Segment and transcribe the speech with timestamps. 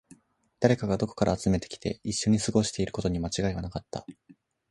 [0.59, 4.03] 誰かがどこからか集めてきて、一緒に過ごしていることに間違いはなかった